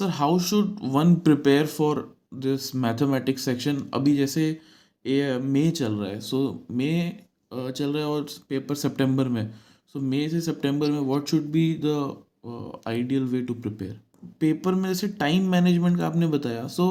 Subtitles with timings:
[0.00, 1.98] Sir how should one prepare for
[2.42, 4.44] this mathematics section अभी जैसे
[5.04, 6.38] ये मई चल रहा है सो
[6.70, 6.92] मई
[7.52, 9.50] चल रहा है और पेपर सितंबर में।
[9.94, 13.98] सो मई से सितंबर में what should be the ideal way to prepare
[14.40, 16.86] paper में जैसे टाइम मैनेजमेंट का आपने बताया सो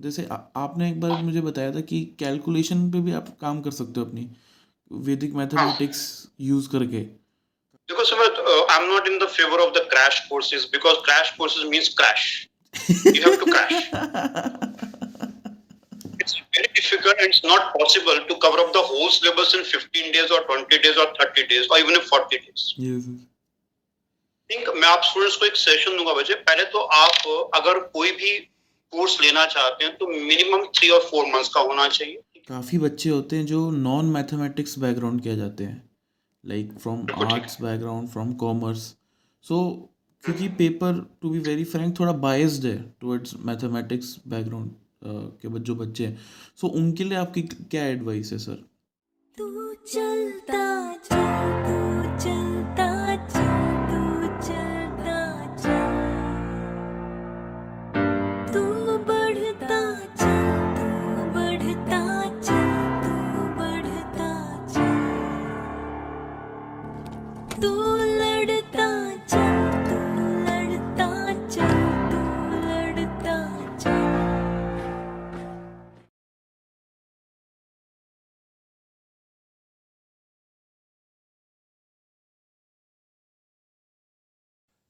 [0.00, 3.70] जैसे आ, आपने एक बार मुझे बताया था कि कैलकुलेशन पे भी आप काम कर
[3.70, 4.28] सकते हो अपनी
[4.90, 6.04] वैदिक मैथमेटिक्स
[6.40, 8.28] यूज़ करके। देखो समझ
[8.70, 12.28] I am not in the favour of the crash courses because crash courses means crash
[12.74, 13.78] you have to crash.
[16.20, 20.12] It's very difficult and it's not possible to cover up the whole syllabus in 15
[20.12, 22.74] days or 20 days or 30 days or even in 40 days.
[22.76, 23.10] Yes.
[24.50, 28.30] Think मैं आप students को एक session दूँगा बच्चे। पहले तो आप अगर कोई भी
[28.92, 33.08] कोर्स लेना चाहते हैं तो मिनिमम थ्री और फोर मंथ्स का होना चाहिए। काफ़ी बच्चे
[33.10, 35.90] होते हैं जो नॉन मैथमेटिक्स बैकग्राउंड किया जाते हैं।
[36.44, 38.82] Like from arts background from commerce
[39.44, 39.58] so
[40.24, 44.70] क्योंकि paper to be very frank थोड़ा बाइस्ड है टुवर्ड्स मैथमेटिक्स बैकग्राउंड
[45.04, 46.18] के जो बच्चे हैं।
[46.56, 48.64] सो उनके लिए आपकी क्या एडवाइस है सर
[49.36, 51.89] तू चलता चल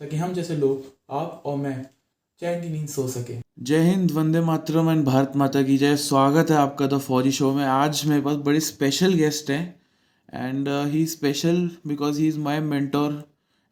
[0.00, 1.86] ताकि हम जैसे लोग आप और मैं
[2.40, 6.50] चैन की नींद सो सके। जय हिंद वंदे मातरम एंड भारत माता की जय। स्वागत
[6.50, 9.80] है आपका द फौजी शो में। आज मेरे पास बड़े स्पेशल गेस्ट हैं
[10.34, 13.24] and he special because he is my mentor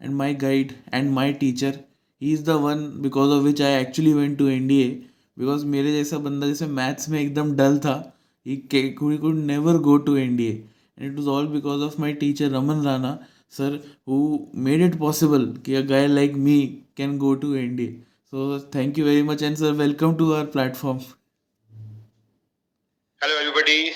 [0.03, 1.78] and my guide and my teacher
[2.22, 5.03] he is the one because of which I actually went to N D A
[5.39, 8.15] because मेरे जैसा बंदा जैसे maths में एकदम dull था
[8.47, 10.53] he ca- he could never go to NDA.
[10.99, 13.10] And it was all because of my teacher Raman Rana,
[13.48, 17.92] sir, who made it possible कि a guy like me can go to India.
[18.31, 21.00] So thank you very much, and sir, welcome to our platform.
[23.20, 23.92] Hello, everybody.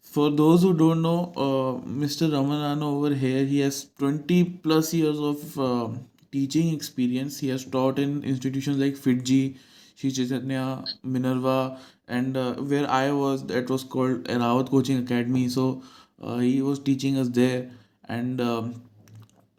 [0.00, 2.28] For those who don't know, uh, Mr.
[2.30, 5.88] Ramanano over here, he has 20 plus years of uh,
[6.32, 7.38] teaching experience.
[7.40, 9.56] He has taught in institutions like Fiji,
[9.96, 11.78] Shri Chaitanya, Minerva,
[12.08, 15.48] and uh, where I was, that was called Arawat Coaching Academy.
[15.48, 15.82] So
[16.22, 17.70] uh, he was teaching us there.
[18.08, 18.82] And um,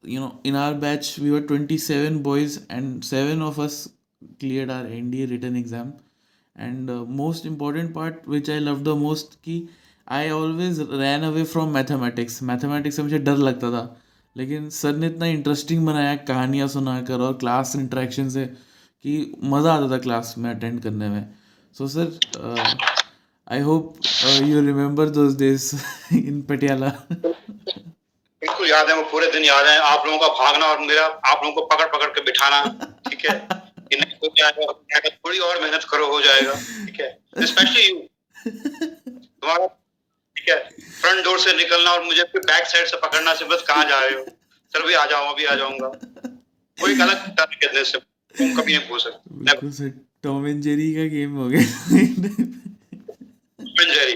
[0.04, 3.90] you know, in our batch, we were 27 boys, and seven of us
[4.40, 5.94] cleared our NDA written exam.
[6.56, 9.68] And uh, most important part, which I loved the most, कि
[10.08, 13.98] I always ran away from mathematics mathematics से मुझे डर लगता था।
[14.38, 18.46] लेकिन sir ने इतना interesting बनाया कहानियाँ सुनाकर और क्लास इंटरेक्शन से
[19.04, 21.28] कि मज़ा आता था क्लास में अटेंड करने में।
[21.78, 22.18] So sir
[23.52, 23.96] I hope
[24.44, 25.76] you remember those days
[26.16, 26.92] in Patiala
[28.42, 31.44] बिल्कुल याद है वो पूरे दिन याद है। आप लोगों का भागना और मेरा आप
[31.44, 32.64] लोगों को पकड़ पकड़ के बिठाना
[33.10, 33.36] ठीक है?
[34.24, 36.54] हो जाएगा। थोड़ी और मेहनत करो हो जाएगा
[36.86, 37.10] ठीक है?
[37.46, 37.98] स्पेशली यू
[38.46, 40.58] तुम्हारा ठीक है?
[41.02, 44.00] फ्रंट डोर से निकलना और मुझे फिर बैक साइड से पकड़ना से बस कहाँ जा
[44.00, 44.26] रहे हो?
[44.74, 45.88] सर भी आ जाऊँ अभी आ जाऊँगा।
[46.78, 47.14] कोई डर
[47.46, 48.00] कहने से
[48.36, 49.90] तुम कभी नहीं भूल सकते।
[50.24, 51.62] टॉम एंड जेरी का गेम हो गया।
[53.94, 54.16] जेरी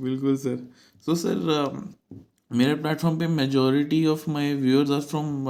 [0.00, 0.56] बिल्कुल सर।
[1.06, 1.36] सो सर
[2.54, 5.46] मेरे प्लेटफॉर्म पे majority of my viewers are from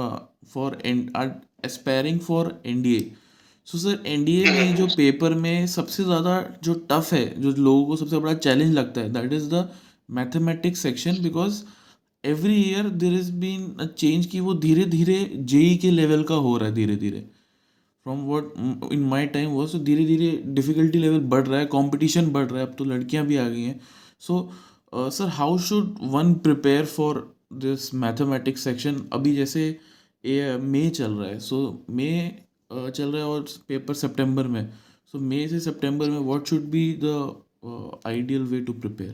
[0.53, 0.77] for
[1.15, 1.31] are
[1.65, 3.11] aspiring for NDA
[3.67, 7.95] so sir NDA में जो पेपर में सबसे ज़्यादा जो टफ है, जो लोगों को
[7.95, 9.69] सबसे बड़ा चैलेंज लगता है that is the
[10.09, 11.63] mathematics section because
[12.23, 15.23] every year there is been a change कि वो धीरे धीरे
[15.53, 17.19] जेई के लेवल का हो रहा है धीरे धीरे
[18.05, 18.53] from what
[18.93, 22.59] in my time वो सो धीरे धीरे डिफ़िकल्टी लेवल बढ़ रहा है कॉम्पिटिशन बढ़ रहा
[22.59, 23.79] है, अब तो लड़कियाँ भी आ गई हैं।
[24.21, 24.51] So
[24.93, 27.19] sir how should one prepare for
[27.61, 29.67] this mathematics section अभी जैसे
[30.23, 31.57] ये मई चल रहा है सो
[31.89, 32.09] मई
[32.71, 34.63] चल रहा है और पेपर सितंबर में।
[35.13, 37.05] सो मई से सितंबर में what should be the
[38.07, 39.11] ideal way to prepare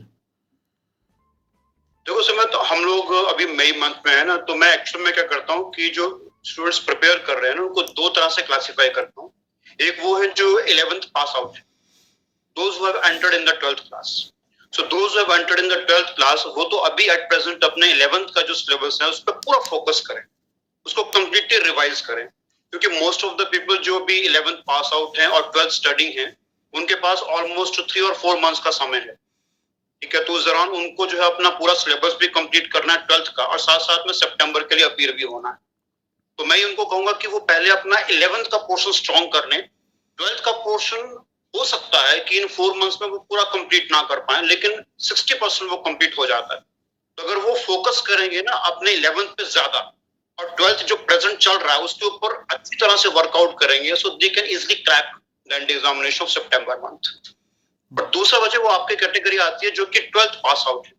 [2.06, 5.12] देखो समय तो हम लोग अभी मई मंथ में है ना तो मैं एक्चुअल में
[5.14, 6.08] क्या करता हूँ कि जो
[6.44, 9.32] स्टूडेंट्स प्रिपेयर कर रहे हैं ना, उनको दो तरह से क्लासिफाई करता हूँ।
[9.78, 11.64] एक वो है जो इलेवेंथ पास आउट है।
[12.56, 14.12] Those who have entered in the twelfth class
[14.72, 18.42] so those have in the twelfth class वो तो अभी एट प्रेजेंट अपने इलेवेंथ का
[18.42, 20.22] जो सिलेबस है, उस पर पूरा फोकस करें।
[20.86, 22.26] उसको कंप्लीटली रिवाइज करें।
[22.72, 26.36] क्योंकि मोस्ट ऑफ़ द पीपल जो भी इलेवेंथ पास आउट हैं और ट्वेल्थ स्टडी हैं,
[26.74, 29.14] उनके पास ऑलमोस्ट थ्री और फोर मंथ्स का समय है।
[30.02, 33.06] ठीक है तो उस दौरान उनको जो है अपना पूरा सिलेबस भी कंप्लीट करना है
[33.06, 35.58] ट्वेल्थ का, और साथ साथ में सितंबर के लिए अपीयर भी होना है।
[36.38, 39.68] तो मैं उनको कहूँगा कि वो पहले अपना इलेवेंथ का पोर्शन स्ट्रॉन्ग कर लें।
[40.18, 41.24] ट्वेल्थ का पोर्शन
[41.54, 44.84] हो सकता है कि इन फोर मंथ्स में वो पूरा कंप्लीट ना कर पाए, लेकिन
[44.98, 46.60] सिक्सटी परसेंट वो कंप्लीट हो जाता है।
[47.18, 49.78] तो अगर वो फोकस करेंगे ना अपने इलेवेंथ पे ज़्यादा,
[50.38, 54.08] और ट्वेल्थ जो प्रेजेंट चल रहा है, उसके ऊपर अच्छी तरह से वर्कआउट करेंगे so
[54.10, 55.10] they can easily crack
[55.48, 57.12] the examination of September month
[57.92, 60.92] और दूसरा वजह वो आपकी कैटेगरी आती है जो कि ट्वेल्थ पास आउट है।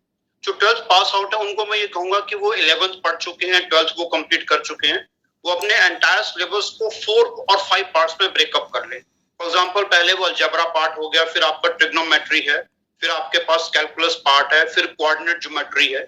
[0.44, 3.68] जो ट्वेल्थ पास आउट है, उनको मैं ये कहूँगा कि वो इलेवेंथ पढ़ चुके हैं
[3.68, 5.06] ट्वेल्थ वो कंप्लीट कर चुके हैं।
[5.44, 9.00] वो अपने एंटायर सिलेबस को फोर और फाइव पार्ट्स में ब्रेकअप कर ले।
[9.42, 12.58] फॉर एग्ज़ाम्पल पहले वो अलजबरा पार्ट हो गया, फिर आपका ट्रिग्नोमेट्री है,
[13.02, 16.00] फिर आपके पास कैलकुलस पार्ट है, फिर कोऑर्डिनेट ज्योमेट्री है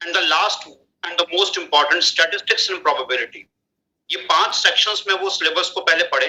[0.00, 3.46] and the last and the most important statistics and probability
[4.10, 6.26] ये पाँच सेक्शंस में वो सिलेबस को पहले पढ़े।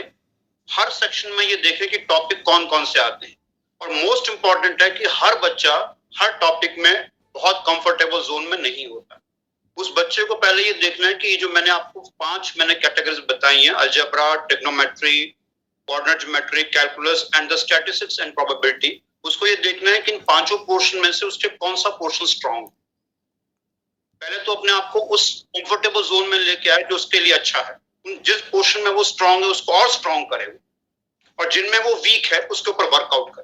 [0.67, 3.35] हर सेक्शन में ये देखे कि टॉपिक कौन कौन से आते हैं।
[3.81, 5.75] और मोस्ट इंपॉर्टेंट है कि हर बच्चा
[6.15, 9.19] हर टॉपिक में बहुत कंफर्टेबल जोन में नहीं होता।
[9.77, 13.63] उस बच्चे को पहले ये देखना है कि जो मैंने आपको पाँच मैंने कैटेगरीज बताई
[13.63, 15.33] हैं algebra trigonometry
[15.87, 20.57] coordinate geometry calculus and the statistics and probability उसको ये देखना है कि इन पाँचों
[20.57, 22.67] पोर्शन में से उसके कौन सा पोर्शन स्ट्रांग
[24.21, 27.59] पहले तो अपने आप को उस कंफर्टेबल जोन में लेके आए जो उसके लिए अच्छा
[27.59, 30.59] है। जिस पोर्शन में वो स्ट्रांग है, उसको और स्ट्रांग करे वो।
[31.39, 33.43] और जिनमें वो वीक है, उसके ऊपर वर्कआउट करे।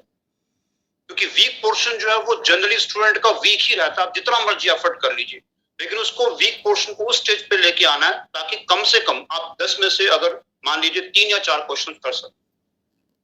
[1.06, 4.40] क्योंकि वीक पोर्शन जो है, वो जनरली स्टूडेंट का वीक ही रहता है। आप जितना
[4.40, 5.40] मर्ज़ी एफर्ट कर लीजिए।
[5.80, 9.26] लेकिन उसको वीक पोर्शन को उस स्टेज पे लेके आना है, ताकि कम से कम
[9.30, 12.38] आप दस में से अगर मान लीजिए तीन या चार क्वेश्चन कर सकते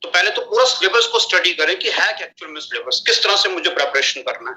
[0.03, 3.23] तो पहले तो पूरा सिलेबस को स्टडी करें कि है क्या एक्चुअल में सिलेबस किस
[3.23, 4.57] तरह से मुझे प्रिपरेशन करना है।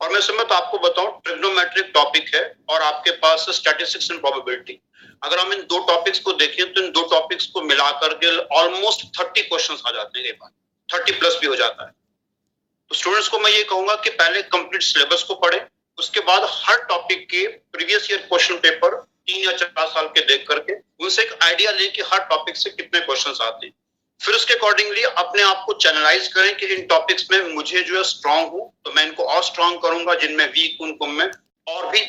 [0.00, 4.78] और मैं समय तो आपको बताऊँ ट्रिग्नोमेट्रिक टॉपिक है और आपके पास स्टैटिस्टिक्स एंड प्रोबेबिलिटी
[5.22, 9.04] अगर हम इन दो टॉपिक्स को देखें तो इन दो टॉपिक्स को मिलाकर के ऑलमोस्ट
[9.18, 10.34] थर्टी क्वेश्चन आ जाते हैं
[10.88, 11.90] थर्टी प्लस भी हो जाता है।
[12.90, 15.60] तो स्टूडेंट्स को मैं ये कहूँगा कि पहले कंप्लीट सिलेबस को पढ़े,
[15.98, 18.94] उसके बाद हर टॉपिक के प्रीवियस ईयर क्वेश्चन पेपर
[19.28, 22.70] तीन या चार साल के देख करके उनसे एक आइडिया लें कि हर टॉपिक से
[22.70, 23.72] कितने क्वेश्चन आते हैं।
[24.20, 28.02] फिर उसके अकॉर्डिंगली अपने आप को चैनलाइज करें कि इन टॉपिक्स में मुझे जो है
[28.04, 31.30] स्ट्रांग हूँ तो मैं इनको और स्ट्रांग करूँगा, जिनमें वीक उनको मैं
[31.66, 32.00] और भी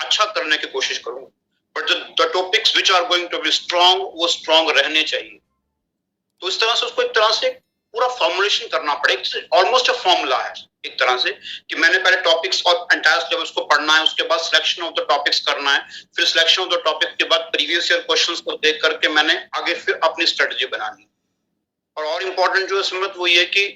[0.00, 1.26] अच्छा करने की कोशिश करूँगा।
[1.76, 5.38] But the topics which are going to be strong वो स्ट्रांग रहने चाहिए।
[6.42, 7.50] तो इस तरह से उसको एक तरह से
[7.98, 10.52] पूरा फॉर्मुलेशन करना पड़ेगा ऑलमोस्ट अ फॉर्मूला है
[10.86, 11.30] एक तरह से
[11.70, 15.06] कि मैंने पहले टॉपिक्स और एंटायर सिलेबस को पढ़ना है उसके बाद सिलेक्शन ऑफ़ द
[15.08, 15.80] टॉपिक्स करना है
[16.16, 19.74] फिर सिलेक्शन ऑफ़ द टॉपिक के बाद प्रीवियस ईयर क्वेश्चंस को देख करके मैंने आगे
[19.76, 21.08] फिर अपनी स्ट्रेटजी बनानी
[21.96, 23.66] और और इम्पोर्टेंट जो है समझ वो ये कि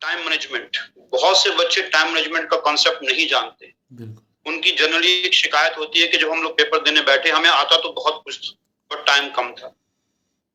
[0.00, 0.78] टाइम मैनेजमेंट
[1.12, 3.72] बहुत से बच्चे टाइम मैनेजमेंट का कॉन्सेप्ट नहीं जानते।
[4.46, 7.76] उनकी जनरली एक शिकायत होती है कि जब हम लोग पेपर देने बैठे हमें आता
[7.82, 8.52] तो बहुत कुछ था
[8.90, 9.74] बट टाइम कम था।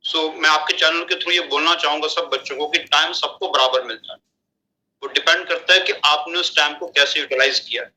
[0.05, 3.11] सो so, मैं आपके चैनल के थ्रू ये बोलना चाहूँगा सब बच्चों को कि टाइम
[3.13, 4.19] सबको बराबर मिलता है।
[5.03, 7.91] वो डिपेंड करता है कि आपने उस टाइम को कैसे यूटिलाइज किया है।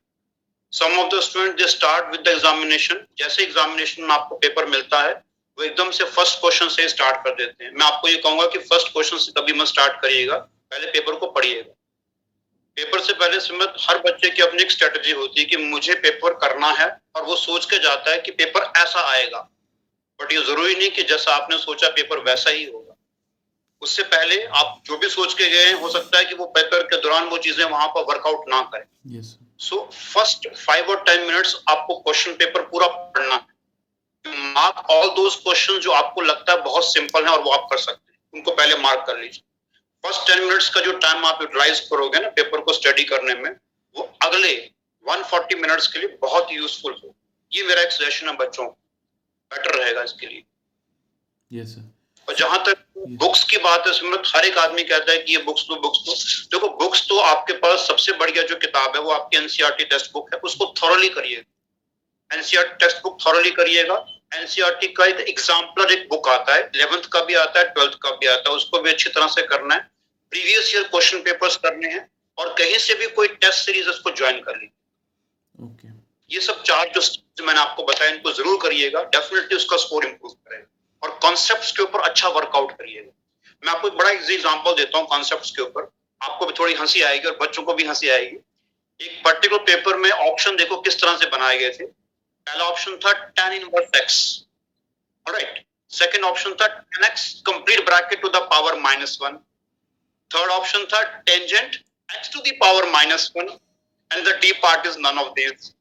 [0.73, 5.01] Some of the student they start with the examination जैसे एग्जामिनेशन में आपको पेपर मिलता
[5.01, 5.13] है
[5.57, 8.59] वो एकदम से फ़र्स्ट क्वेश्चन से स्टार्ट कर देते हैं। मैं आपको ये कहूँगा कि
[8.59, 11.73] फ़र्स्ट क्वेश्चन से कभी मत स्टार्ट करिएगा पहले पेपर को पढ़िएगा।
[12.77, 16.33] पेपर से पहले सिमत हर बच्चे की अपनी एक स्ट्रेटजी होती है कि मुझे पेपर
[16.39, 19.49] करना है और वो सोच के जाता है कि पेपर ऐसा आएगा।
[20.23, 22.95] बट ये ज़रूरी नहीं कि जैसा आपने सोचा पेपर वैसा ही होगा।
[23.81, 26.97] उससे पहले आप जो भी सोच के गए हो सकता है कि वो पेपर के
[26.97, 28.85] दौरान वो चीज़ें वहाँ पर वर्कआउट ना करें।
[29.59, 33.51] सो फ़र्स्ट फाइव और टेन मिनट्स आपको क्वेश्चन पेपर पूरा पढ़ना है।
[34.53, 37.77] मार्क ऑल दोज क्वेश्चन जो आपको लगता है बहुत सिंपल है और वो आप कर
[37.77, 39.43] सकते हैं। उनको पहले मार्क कर लीजिए।
[40.03, 43.49] फ़र्स्ट टेन मिनट्स का जो टाइम आप यूटिलाइज करोगे ना पेपर को स्टडी करने में
[43.95, 44.53] वो अगले
[45.05, 47.15] 140 मिनट्स के लिए बहुत यूजफुल हो
[47.51, 48.77] ये मेरा एक सजेशन है बच्चों को।
[49.53, 50.43] बेटर रहेगा इसके लिए।
[51.51, 51.71] Yes,
[52.27, 52.83] और जहाँ तक
[53.21, 55.99] बुक्स की बात है सिमरत हर एक आदमी कहता है कि ये बुक्स तो बुक्स
[56.05, 56.13] तो।
[56.51, 60.33] देखो बुक्स तो आपके पास सबसे बढ़िया जो किताब है वो आपकी एनसीईआरटी टेक्स्ट बुक
[60.33, 63.97] है उसको थॉरली करिएगा। एनसीईआरटी टेक्स्ट बुक थॉरली करिएगा।
[64.35, 68.11] एनसीईआरटी का एक एग्जाम्पलर एक बुक आता है इलेवेंथ का भी आता है ट्वेल्थ का
[68.11, 69.81] भी आता है उसको भी अच्छी तरह से करना है।
[70.31, 72.07] प्रीवियस ईयर क्वेश्चन पेपर्स करने हैं
[72.37, 74.71] और कहीं से भी कोई टेस्ट सीरीज़ उसको ज्वाइन कर लीजिए।
[75.55, 75.92] Okay.
[76.33, 80.65] ये सब चार जो मैंने आपको बताया इनको ज़रूर करिएगा। डेफिनेटली उसका स्कोर इंप्रूव करेगा।
[81.03, 83.11] और कॉन्सेप्ट्स के ऊपर अच्छा वर्कआउट करिएगा।
[83.63, 85.89] मैं आपको बड़ा इजी एग्जांपल देता हूँ कॉन्सेप्ट्स के ऊपर।
[86.21, 88.37] आपको भी थोड़ी हँसी आएगी और बच्चों को भी हँसी आएगी।
[88.99, 93.11] एक पर्टिकुलर पेपर में ऑप्शन देखो किस तरह से बनाए गए थे। पहला ऑप्शन था
[93.13, 94.17] tan inverse x
[95.25, 99.37] right second option था 10x complete bracket to the power minus one
[100.31, 101.75] third option था tangent
[102.09, 103.57] x to the power minus one
[104.11, 105.73] and the D part is none of this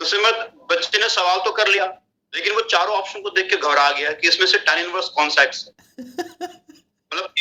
[0.00, 1.84] तो सिमत बच्चे ने सवाल तो कर लिया
[2.32, 5.28] लेकिन वो चारों ऑप्शन को देख के घबरा गया कि इसमें से tan इनवर्स कौन
[5.30, 5.48] सा है।
[6.00, 7.34] मतलब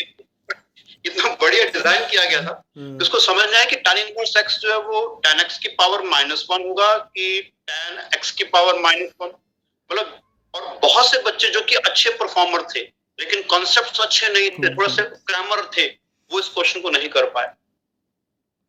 [1.06, 4.72] इतना बढ़िया डिज़ाइन किया गया था हम्म, इसको समझना है कि tan इनवर्स एक्स जो
[4.72, 9.12] है वो टेन एक्स की पावर माइनस वन होगा कि टेन एक्स की पावर माइनस
[9.22, 10.22] वन मतलब
[10.54, 12.80] और बहुत से बच्चे जो कि अच्छे परफॉर्मर थे
[13.20, 15.86] लेकिन कॉन्सेप्ट अच्छे नहीं थे थोड़ा से क्रैमर थे
[16.32, 17.54] वो इस क्वेश्चन को नहीं कर पाए।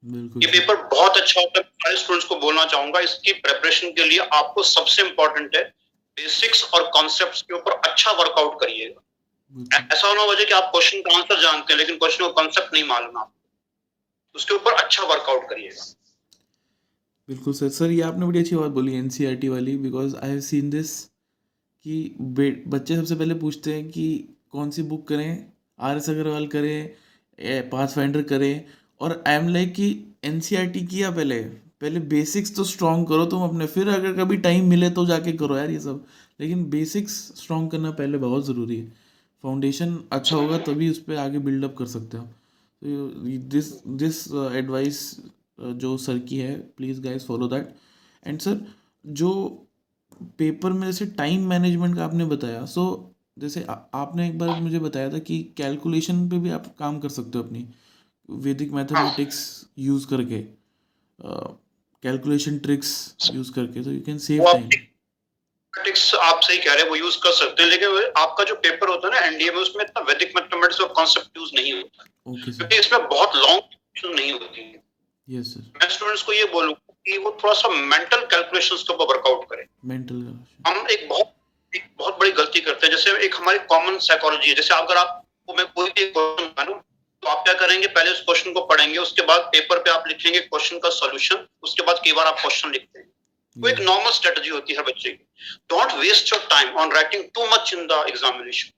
[0.07, 4.19] ये पेपर बहुत अच्छा होता है। सारे स्टूडेंट्स को बोलना चाहूँगा इसकी प्रिपरेशन के लिए
[4.35, 5.63] आपको सबसे इंपॉर्टेंट है
[6.17, 9.01] बेसिक्स और कॉन्सेप्ट्स के ऊपर अच्छा वर्कआउट करिएगा।
[9.93, 12.85] ऐसा होना वजह कि आप क्वेश्चन का आंसर जानते हैं लेकिन क्वेश्चन का कॉन्सेप्ट नहीं
[12.85, 13.33] मालूम आपको।
[14.35, 15.85] उसके ऊपर अच्छा वर्कआउट करिएगा।
[17.29, 20.71] बिल्कुल सर। सर ये आपने बड़ी अच्छी बात बोली एनसीईआरटी वाली because I have seen
[20.71, 20.99] this
[21.87, 24.07] कि बच्चे सबसे पहले पूछते हैं कि
[24.53, 25.31] कौन सी बुक करें
[25.81, 28.65] आर एस अग्रवाल करें पाथ फाइंडर करें
[29.01, 29.89] और आई एम लाइक कि
[30.25, 31.41] एनसीईआरटी किया पहले।
[31.81, 35.57] पहले बेसिक्स तो स्ट्रॉन्ग करो तुम अपने फिर अगर कभी टाइम मिले तो जाके करो
[35.57, 36.05] यार ये सब।
[36.41, 38.93] लेकिन बेसिक्स स्ट्रॉन्ग करना पहले बहुत ज़रूरी है।
[39.45, 43.07] फाउंडेशन अच्छा होगा तभी उस पर आगे बिल्डअप कर सकते हो। तो
[43.49, 45.01] दिस दिस एडवाइस
[45.61, 47.75] जो सर की है please guys follow that
[48.27, 48.61] and sir
[49.05, 49.33] जो
[50.39, 54.61] पेपर में जैसे टाइम मैनेजमेंट का आपने बताया सो so, जैसे आ, आपने एक बार
[54.61, 57.67] मुझे बताया था कि कैलकुलेशन पे भी आप काम कर सकते हो अपनी।
[58.31, 59.39] वैदिक मैथमेटिक्स
[59.79, 60.39] यूज़ करके
[62.03, 66.83] कैलकुलेशन ट्रिक्स यूज़ करके तो यू कैन सेव टाइम आप- मैथमेटिक्स आप सही कह रहे
[66.83, 69.59] हैं वो यूज़ कर सकते हैं लेकिन आपका जो पेपर होता है ना एनडीए में
[69.59, 74.33] उसमें इतना वैदिक मैथमेटिक्स और कॉन्सेप्ट यूज़ नहीं होता। सर क्योंकि इसमें बहुत लॉन्ग नहीं
[74.33, 74.83] होती है।
[75.31, 79.05] यस सर मैं स्टूडेंट्स को ये बोलूँगा कि वो थोड़ा सा मेंटल कैलकुलेशंस के ऊपर
[79.05, 80.15] वर्कआउट करें। मेंटल
[80.67, 81.33] हम एक बहुत
[81.75, 85.55] एक बहुत बड़ी गलती करते हैं जैसे एक हमारी कॉमन साइकोलॉजी है जैसे अगर आपको
[85.55, 86.75] मैं कोई भी क्वेश्चन मानूं
[87.23, 87.87] तो आप क्या करेंगे?
[87.89, 91.83] पहले उस क्वेश्चन को पढ़ेंगे उसके बाद पेपर पे आप लिखेंगे क्वेश्चन का सॉल्यूशन उसके
[91.83, 93.09] बाद कई बार आप क्वेश्चन लिखते हैं।
[93.57, 95.25] वो एक नॉर्मल स्ट्रेटजी होती है हर बच्चे की।
[95.71, 98.71] Don't waste your time on writing too much in the examination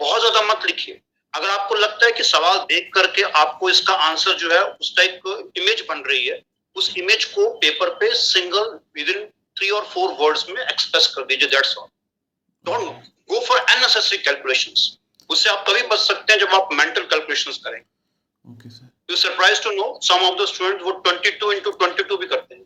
[0.00, 1.00] बहुत ज़्यादा मत लिखिए।
[1.34, 5.52] अगर आपको लगता है कि सवाल देख करके आपको इसका आंसर जो है उसका एक
[5.56, 6.40] इमेज बन रही है
[6.76, 9.24] उस इमेज को पेपर पे सिंगल विद इन
[9.56, 11.88] थ्री और फोर वर्ड्स में एक्सप्रेस कर दीजिए that's all
[12.66, 14.86] don't go for unnecessary calculations
[15.30, 19.62] उससे आप तभी बच सकते हैं जब आप मेंटल कैलकुलेशंस करेंगे। Okay sir you surprise
[19.62, 22.64] to know some of the student वो 22 into 22 भी करते हैं।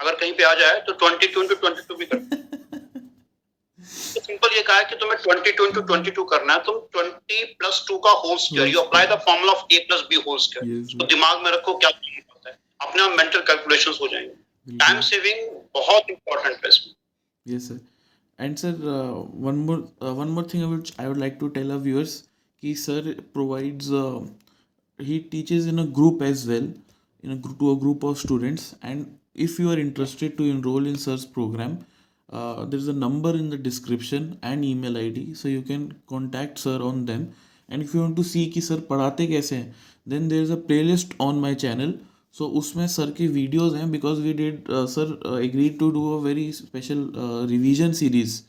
[0.00, 2.48] अगर कहीं पे आ जाए तो 22 into 22 भी करते हैं।
[4.14, 7.84] तो सिंपल ये कहा है कि तुम्हें 22 into 22 करना है तुम 20 प्लस
[7.90, 11.06] 2 का whole square you apply the formula of a plus b whole square तो
[11.06, 16.10] दिमाग में रखो क्या होता है। अपने आप मेंटल कैलकुलेशंस हो जाएँगे। टाइम सेविंग बहुत
[16.10, 16.94] इंपॉर्टेंट है इसमें।
[17.46, 17.78] Yes, sir.
[18.39, 21.49] And sir, uh, one more uh, one more thing I would I would like to
[21.51, 22.27] tell our viewers,
[22.61, 24.25] कि sir provides uh,
[24.97, 26.67] he teaches in a group as well,
[27.23, 28.75] in a group to a group of students.
[28.81, 31.85] And if you are interested to enroll in sir's program,
[32.29, 36.59] uh, there is a number in the description and email ID, so you can contact
[36.59, 37.33] sir on them.
[37.69, 39.73] And if you want to see कि sir पढ़ाते कैसे हैं,
[40.05, 41.97] then there is a playlist on my channel.
[42.34, 46.50] So उसमें sir की videos हैं because we did sir agreed to do a very
[46.52, 47.10] special
[47.50, 48.40] revision series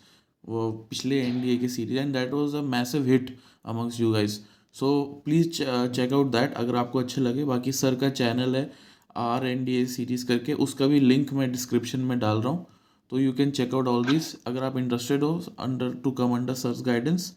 [0.43, 3.35] वो पिछले N D A की series and that was a massive hit
[3.65, 4.39] amongst you guys
[4.75, 4.91] so
[5.25, 8.71] please check out that अगर आपको अच्छा लगे। बाकी sir का channel है
[9.17, 12.65] R N D A series करके। उसका भी लिंक मैं डिस्क्रिप्शन में डाल रहा हूँ।
[13.11, 16.53] तो you can check out all this अगर आप इंटरेस्टेड हो under to come under
[16.55, 17.33] sir's guidance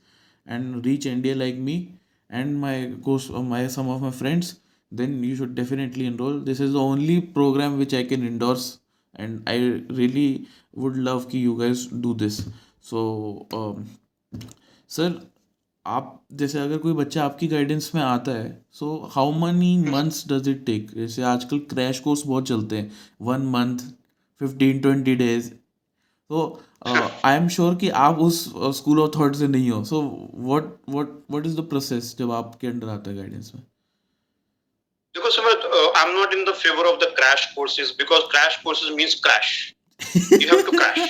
[0.46, 1.76] and reach N D A like me
[2.30, 4.52] and my course my some of my friends
[5.00, 6.40] then you should definitely enroll.
[6.48, 8.66] This is the only program which i can endorse
[9.14, 9.56] and i
[10.00, 10.46] really
[10.84, 12.42] would love कि you guys do this.
[12.90, 13.06] So
[13.52, 13.86] um,
[14.88, 15.12] sir
[15.86, 20.48] आप जैसे अगर कोई बच्चा आपकी guidance में आता है so how many months does
[20.48, 22.90] it take जैसे आजकल क्रैश कोर्स बहुत चलते हैं.
[23.22, 23.78] One month
[24.40, 25.50] fifteen twenty days
[26.30, 28.42] तो आई एम श्योर कि आप उस
[28.76, 29.82] स्कूल ऑफ़ थॉट से नहीं हो.
[29.84, 30.00] So
[30.34, 33.62] what what what is the process जब आपके अंडर आता है गाइडेंस में?
[35.14, 35.64] देखो Sumit
[35.96, 39.48] I am not in the favour of the crash courses because crash courses means crash
[40.40, 40.98] you have to crash.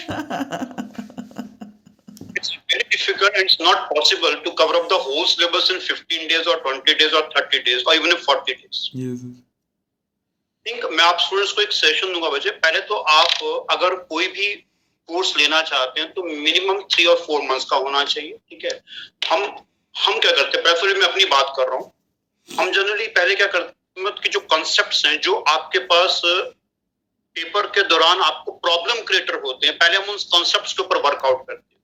[2.38, 6.28] It's very difficult and it's not possible to cover up the whole syllabus in 15
[6.32, 8.76] days or 20 days or 30 days or even in 40 days.
[8.96, 9.20] Yes
[10.66, 14.46] think मैं आप students को एक session दूँगा बच्चे। पहले तो आप अगर कोई भी
[15.08, 18.80] कोर्स लेना चाहते हैं तो मिनिमम थ्री और फोर मंथ्स का होना चाहिए ठीक है?
[19.30, 19.42] हम
[19.94, 20.62] हम क्या करते हैं?
[20.62, 21.92] प्रेफर मैं अपनी बात कर रहा हूँ।
[22.48, 27.82] हम जनरली पहले क्या करते मतलब कि जो कॉन्सेप्ट हैं जो आपके पास पेपर के
[27.88, 31.80] दौरान आपको प्रॉब्लम क्रिएटर होते हैं पहले हम उन कॉन्सेप्ट के ऊपर वर्कआउट करते हैं।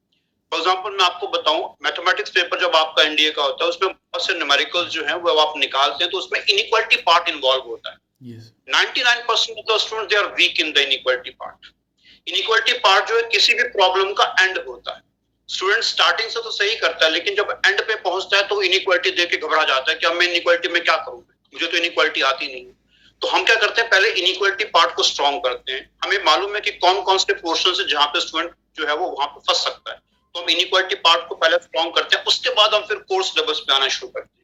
[0.53, 4.27] फॉर एग्ज़ाम्पल मैं आपको बताऊँ मैथमेटिक्स पेपर जब आपका एनडीए का होता है उसमें बहुत
[4.27, 7.99] से न्यूमेरिकल्स जो है वो आप निकालते हैं तो उसमें इनइक्वालिटी पार्ट इन्वॉल्व होता है।
[8.23, 11.71] Yes 99% of the students they are weak in the inequality part
[12.27, 15.03] inequality part जो है किसी भी प्रॉब्लम का एंड होता है।
[15.49, 19.11] स्टूडेंट स्टार्टिंग से तो सही करता है लेकिन जब एंड पे पहुँचता है तो इनइक्वालिटी
[19.13, 21.23] देख के घबरा जाता है कि अब मैं इनइक्वालिटी में क्या करूँ?
[21.53, 22.79] मुझे तो इनइक्वालिटी आती नहीं। है
[23.23, 23.91] तो हम क्या करते हैं?
[23.91, 27.73] पहले इनइक्वालिटी पार्ट को स्ट्रॉन्ग करते हैं। हमें मालूम है कि कौन कौन से पोर्शन
[27.75, 29.99] से जहाँ पे स्टूडेंट जो है वो वहाँ पे फंस सकता है।
[30.35, 33.61] तो हम इनइक्वालिटी पार्ट को पहले स्ट्रॉन्ग करते हैं, उसके बाद हम फिर कोर्स लेवल्स
[33.61, 34.39] पे आना शुरू करते हैं।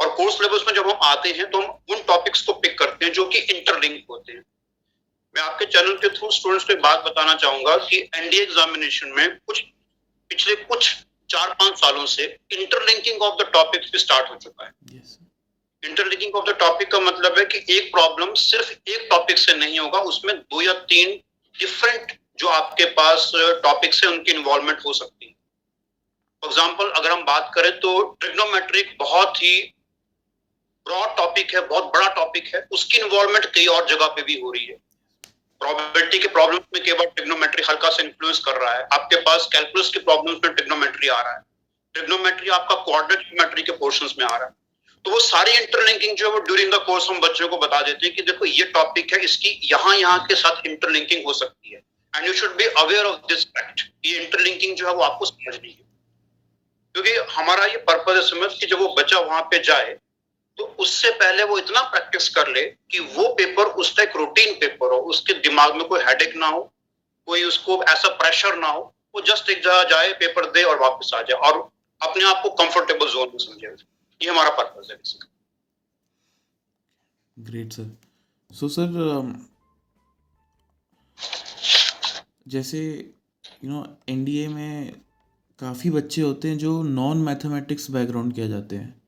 [0.00, 3.04] और कोर्स लेवल्स में जब हम आते हैं तो हम उन टॉपिक्स को पिक करते
[3.04, 4.42] हैं जो कि इंटरलिंक होते हैं।
[5.34, 9.36] मैं आपके चैनल के थ्रू स्टूडेंट्स को एक बात बताना चाहूँगा कि एनडीए एग्जामिनेशन में
[9.36, 9.60] कुछ,
[10.30, 10.94] पिछले कुछ
[11.30, 15.18] चार पाँच सालों से इंटरलिंकिंग ऑफ़ द टॉपिक्स भी स्टार्ट हो चुका है। Yes
[15.84, 19.78] interlinking of the topic का मतलब है कि एक प्रॉब्लम सिर्फ़ एक टॉपिक से नहीं
[19.78, 21.20] होगा, उसमें दो या तीन
[21.56, 25.32] डिफरेंट जो आपके पास टॉपिक्स है, उनकी इन्वॉल्वमेंट हो सकती है।
[26.42, 29.60] फॉर एग्ज़ाम्पल अगर हम बात करें तो ट्रिग्नोमेट्रिक बहुत ही
[30.86, 34.50] ब्रॉड टॉपिक है, बहुत बड़ा टॉपिक है, उसकी इन्वॉल्वमेंट कई और जगह पे भी हो
[34.50, 34.76] रही है।
[35.60, 39.90] प्रोबेबिलिटी के प्रॉब्लम में केवल ट्रिग्नोमेट्री हल्का सा इन्फ्लुएंस कर रहा है। आपके पास कैलकुलस
[39.90, 41.42] के प्रॉब्लम्स में ट्रिग्नोमेट्री आ रहा है।
[41.94, 44.52] ट्रिग्नोमेट्री आपका कोऑर्डिनेट ज्योमेट्री के पोर्शंस में आ रहा है।
[45.04, 48.06] तो वो सारी इंटरलिंकिंग जो है वो ड्यूरिंग द कोर्स हम बच्चों को बता देते
[48.06, 51.80] हैं कि देखो ये टॉपिक है, इसकी यहाँ यहाँ के साथ इंटरलिंकिंग हो सकती है।
[52.14, 55.68] And you should be aware of this fact ये इंटरलिंकिंग जो है वो आपको समझनी
[55.68, 55.82] है।
[56.94, 59.96] क्योंकि हमारा ये पर्पज है समझ कि जब वो बच्चा वहाँ पे जाए
[60.58, 64.92] तो उससे पहले वो इतना प्रैक्टिस कर ले कि वो पेपर उसका एक रूटीन पेपर
[64.92, 66.60] हो, उसके दिमाग में कोई हेडेक ना हो,
[67.28, 68.82] कोई उसको ऐसा प्रेशर ना हो,
[69.14, 71.58] वो जस्ट एक जगह जाए पेपर दे और वापस आ जाए और
[72.00, 73.74] अपने आप को कंफर्टेबल जोन में समझे।
[74.20, 74.98] ये हमारा पर्पज है.
[77.36, 77.90] ग्रेट सर
[78.50, 79.34] सो सर
[82.48, 82.80] जैसे
[83.64, 84.92] यू नो एनडीए में
[85.58, 89.02] काफ़ी बच्चे होते हैं जो नॉन मैथमेटिक्स बैकग्राउंड किया जाते हैं।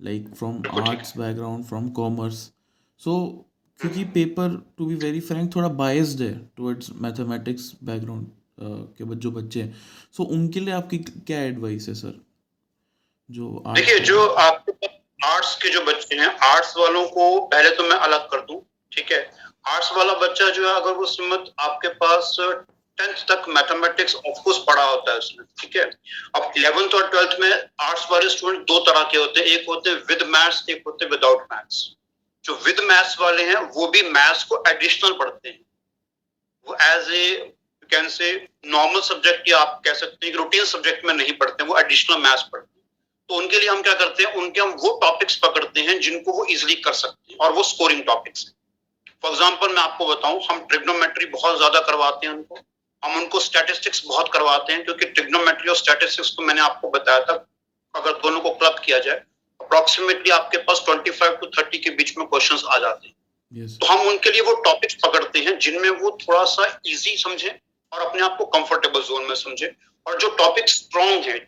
[0.00, 2.52] Like from arts background from commerce
[3.00, 3.44] so
[3.80, 8.26] क्योंकि paper to be very frank थोड़ा बायस्ड है टुवर्ड्स मैथमेटिक्स बैकग्राउंड
[8.60, 9.72] के जो बच्चे हैं।
[10.12, 12.20] सो so, उनके लिए आपकी क्या एडवाइस है सर
[13.30, 14.57] जो देखिए जो आपके
[15.28, 18.60] आर्ट्स के जो बच्चे हैं आर्ट्स वालों को पहले तो मैं अलग कर दूँ,
[18.92, 19.20] ठीक है?
[19.66, 22.36] आर्ट्स वाला बच्चा जो है, अगर वो समझ आपके पास
[22.98, 25.82] टेंथ तक मैथमेटिक्स ऑफकोर्स पढ़ा होता है उसमें ठीक है?
[26.36, 29.90] अब इलेवेंथ और ट्वेल्थ में आर्ट्स वाले स्टूडेंट दो तरह के होते हैं, एक होते
[29.90, 31.84] हैं विद मैथ्स एक होते हैं विदाउट मैथ्स
[32.44, 35.60] जो विद मैथ्स वाले हैं, वो भी मैथ्स को एडिशनल पढ़ते हैं।
[36.66, 37.54] वो as a
[37.90, 38.32] can say
[38.66, 42.42] normal subject या आप कह सकते हैं रूटीन सब्जेक्ट में नहीं पढ़ते, वो एडिशनल मैथ्स
[42.42, 42.77] पढ़ते हैं।
[43.30, 46.44] तो उनके लिए हम क्या करते हैं उनके हम वो टॉपिक्स पकड़ते हैं जिनको वो
[46.46, 48.54] इजिली कर सकते हैं और वो स्कोरिंग टॉपिक्स हैं।
[49.22, 52.58] फॉर एग्ज़ाम्पल मैं आपको बताऊँ हम ट्रिग्नोमेट्री बहुत ज़्यादा करवाते हैं उनको।
[53.02, 57.34] हम उनको स्टैटिस्टिक्स बहुत करवाते हैं क्योंकि ट्रिग्नोमेट्री और स्टैटिस्टिक्स को मैंने आपको बताया था
[57.94, 59.22] अगर दोनों को क्लब किया जाए
[59.60, 63.14] अप्रोक्सीमेटली आपके पास 25 टू 30 के बीच में क्वेश्चंस आ जाते हैं।
[63.54, 67.58] यस तो हम उनके लिए वो टॉपिक्स पकड़ते हैं जिनमें वो थोड़ा सा इजी समझे
[67.92, 69.74] और अपने आप को कंफर्टेबल जोन में समझे।
[70.06, 71.38] और जो टॉपिक स्ट्रॉन्ग है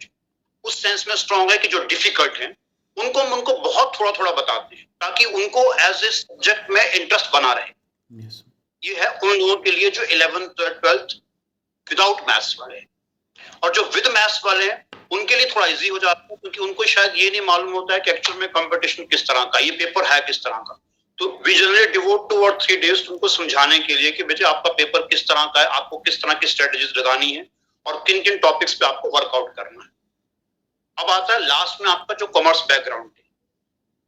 [0.64, 2.54] उस सेंस में स्ट्रॉन्ग है कि जो डिफ़िकल्ट है
[2.96, 7.32] उनको हम उनको बहुत थोड़ा थोड़ा बताते हैं ताकि उनको एज ए सब्जेक्ट में इंटरेस्ट
[7.32, 8.42] बना रहे। यस
[8.82, 11.16] ये है उन लोगों के लिए जो इलेवेंथ ट्वेल्थ
[11.86, 12.86] विदाउट मैथ्स वाले हैं।
[13.64, 16.84] और जो विद मैथ्स वाले हैं उनके लिए थोड़ा इजी हो जाता है क्योंकि उनको
[16.86, 20.04] शायद ये नहीं मालूम होता है कि एक्चुअल में कंपटीशन किस तरह का ये पेपर
[20.12, 20.80] है किस तरह का।
[21.18, 24.72] तो वी जनरली डिवोट टू और थ्री डेज़ उनको समझाने के लिए कि बेटे आपका
[24.74, 27.46] पेपर किस तरह का है आपको किस तरह की स्ट्रेटेजीज लगानी है
[27.86, 29.88] और किन किन टॉपिक्स पे आपको वर्कआउट करना है।
[31.00, 33.24] अब आता है लास्ट में आपका जो कॉमर्स बैकग्राउंड है।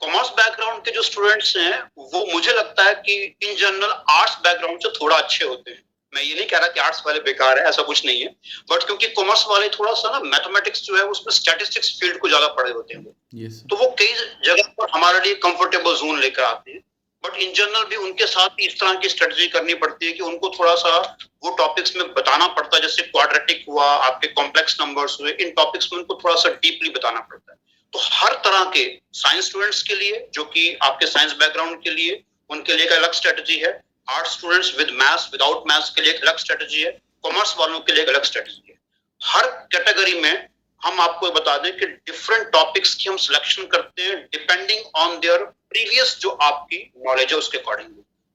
[0.02, 4.80] कॉमर्स बैकग्राउंड के जो स्टूडेंट्स हैं वो मुझे लगता है कि इन जनरल आर्ट्स बैकग्राउंड
[4.80, 7.64] से थोड़ा अच्छे होते हैं। मैं ये नहीं कह रहा कि आर्ट्स वाले बेकार है
[7.66, 8.28] ऐसा कुछ नहीं है।
[8.70, 12.48] बट क्योंकि कॉमर्स वाले थोड़ा सा ना मैथमेटिक्स जो है उसमें स्टैटिस्टिक्स फ़ील्ड को ज़्यादा
[12.54, 14.12] पढ़े होते हैं यस तो वो कई
[14.44, 16.80] जगह पर हमारे लिए कंफर्टेबल जोन लेकर आते हैं।
[17.24, 20.50] बट इन जनरल भी उनके साथ इस तरह की स्ट्रेटजी करनी पड़ती है कि उनको
[20.58, 25.32] थोड़ा सा वो टॉपिक्स में बताना पड़ता है। जैसे क्वाड्रेटिक हुआ, आपके कॉम्प्लेक्स नंबर्स हुए,
[25.32, 27.58] इन टॉपिक्स में उनको थोड़ा सा डीपली बताना पड़ता है।
[27.92, 32.22] तो हर तरह के साइंस स्टूडेंट्स के लिए, जो कि आपके साइंस बैकग्राउंड के लिए,
[32.50, 33.80] उनके लिए एक अलग स्ट्रेटजी है।
[34.10, 36.90] Art students with maths without maths के लिए एक अलग स्ट्रेटजी है।
[37.22, 38.78] कॉमर्स वालों के लिए एक अलग स्ट्रेटजी है।
[39.22, 40.48] हर कैटेगरी में
[40.82, 45.44] हम आपको बता दें कि डिफरेंट टॉपिक्स की हम सिलेक्शन करते हैं डिपेंडिंग ऑन देयर
[45.70, 47.88] प्रीवियस जो आपकी नॉलेज है उसके अकॉर्डिंग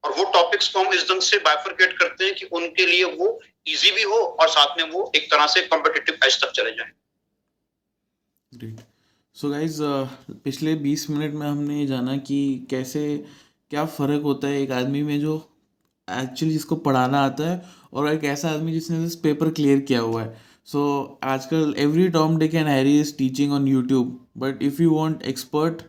[0.03, 3.39] और वो टॉपिक्स को हम इस ढंग से बाइफरकेट करते हैं कि उनके लिए वो
[3.67, 6.91] इजी भी हो और साथ में वो एक तरह से कॉम्पिटिटिव एज तक चले जाए।
[8.51, 8.79] ग्रेट
[9.35, 9.81] सो गाइज़
[10.43, 13.01] पिछले बीस मिनट में हमने ये जाना कि कैसे,
[13.71, 15.35] क्या फ़र्क होता है एक आदमी में जो
[16.07, 17.61] एक्चुअली जिसको पढ़ाना आता है
[17.93, 20.81] और एक ऐसा आदमी जिसने पेपर क्लियर किया हुआ है। So
[21.23, 24.19] आजकल every Tom, Dick and Harry is teaching on YouTube.
[24.35, 25.83] But if you want expert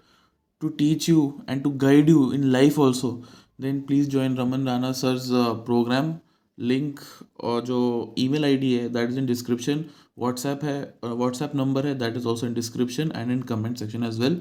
[0.62, 3.10] to teach you and to guide you in life also,
[3.58, 6.16] then please join Raman Rana sir's uh, program.
[6.58, 7.00] Link
[7.40, 7.76] और जो
[8.18, 9.84] email ID है that is in description
[10.18, 14.18] WhatsApp है WhatsApp number है that is also in description and in comment section as
[14.20, 14.40] well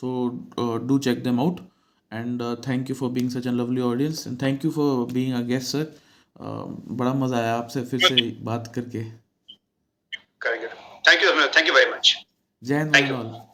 [0.00, 1.60] so do check them out
[2.12, 5.40] and thank you for being such an lovely audience and thank you for being a
[5.48, 5.92] guest sir
[6.40, 9.04] बड़ा मज़ा आया आपसे फिर से बात करके।
[10.40, 10.68] करेंगे
[11.08, 12.16] thank you thank you very much
[12.62, 13.16] जय थैंक Thank you.
[13.16, 13.47] ऑल